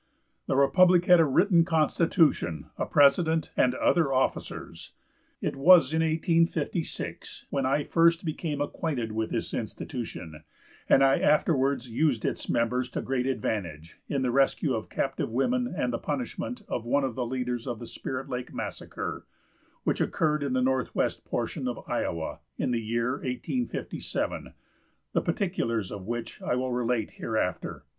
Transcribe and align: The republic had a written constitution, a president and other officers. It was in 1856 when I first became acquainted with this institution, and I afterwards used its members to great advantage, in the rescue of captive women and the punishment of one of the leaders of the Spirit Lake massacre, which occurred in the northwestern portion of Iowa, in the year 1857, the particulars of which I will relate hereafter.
The 0.47 0.55
republic 0.55 1.05
had 1.05 1.19
a 1.19 1.25
written 1.25 1.63
constitution, 1.63 2.71
a 2.75 2.87
president 2.87 3.51
and 3.55 3.75
other 3.75 4.11
officers. 4.11 4.93
It 5.41 5.55
was 5.55 5.93
in 5.93 6.01
1856 6.01 7.45
when 7.51 7.67
I 7.67 7.83
first 7.83 8.25
became 8.25 8.61
acquainted 8.61 9.11
with 9.11 9.29
this 9.29 9.53
institution, 9.53 10.43
and 10.89 11.03
I 11.03 11.19
afterwards 11.19 11.87
used 11.91 12.25
its 12.25 12.49
members 12.49 12.89
to 12.89 13.01
great 13.03 13.27
advantage, 13.27 13.99
in 14.07 14.23
the 14.23 14.31
rescue 14.31 14.73
of 14.73 14.89
captive 14.89 15.29
women 15.29 15.67
and 15.77 15.93
the 15.93 15.99
punishment 15.99 16.63
of 16.67 16.83
one 16.83 17.03
of 17.03 17.13
the 17.13 17.23
leaders 17.23 17.67
of 17.67 17.77
the 17.77 17.85
Spirit 17.85 18.27
Lake 18.27 18.51
massacre, 18.51 19.27
which 19.83 20.01
occurred 20.01 20.41
in 20.41 20.53
the 20.53 20.63
northwestern 20.63 21.25
portion 21.25 21.67
of 21.67 21.87
Iowa, 21.87 22.39
in 22.57 22.71
the 22.71 22.81
year 22.81 23.17
1857, 23.17 24.55
the 25.13 25.21
particulars 25.21 25.91
of 25.91 26.07
which 26.07 26.41
I 26.41 26.55
will 26.55 26.71
relate 26.73 27.11
hereafter. 27.11 27.83